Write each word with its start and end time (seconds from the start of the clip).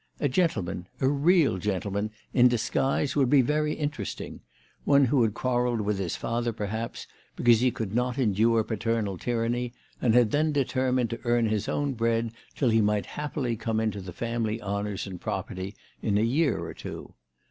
A 0.19 0.27
gentleman, 0.27 0.87
a 0.99 1.07
real 1.07 1.59
gentleman, 1.59 2.09
in 2.33 2.47
disguise 2.47 3.15
would 3.15 3.29
be 3.29 3.43
very 3.43 3.73
interesting; 3.73 4.41
one 4.83 5.05
who 5.05 5.21
had 5.21 5.35
quarrelled 5.35 5.81
with 5.81 5.99
his 5.99 6.15
father, 6.15 6.51
perhaps, 6.51 7.05
because 7.35 7.59
he 7.59 7.71
would 7.77 7.93
not 7.93 8.17
endure 8.17 8.63
paternal 8.63 9.19
tyranny, 9.19 9.73
and 10.01 10.15
had 10.15 10.31
then 10.31 10.51
determined 10.51 11.11
to 11.11 11.19
earn 11.23 11.45
his 11.49 11.69
own 11.69 11.93
bread 11.93 12.31
till 12.55 12.69
he 12.71 12.81
might 12.81 13.05
happily 13.05 13.55
come 13.55 13.79
into 13.79 14.01
the 14.01 14.11
family 14.11 14.59
honours 14.59 15.05
and 15.05 15.21
property 15.21 15.75
in 16.01 16.17
a 16.17 16.21
year 16.23 16.57
or 16.65 16.73
two. 16.73 17.13